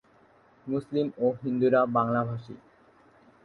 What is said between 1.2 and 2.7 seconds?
ও হিন্দুরা বাংলাভাষী।